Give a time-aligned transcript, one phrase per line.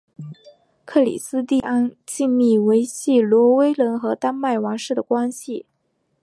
[0.83, 5.67] 克里斯蒂安尽力维系挪威人和丹麦王室的关系。